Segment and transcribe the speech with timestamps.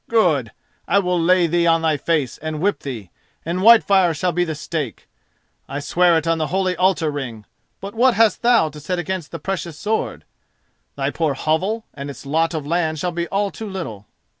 [0.09, 0.51] Good!
[0.87, 3.11] I will lay thee on thy face and whip thee,
[3.45, 7.45] and Whitefire shall be the stake—I swear it on the holy altar ring;
[7.79, 10.25] but what hast thou to set against the precious sword?
[10.95, 14.07] Thy poor hovel and its lot of land shall be all too little."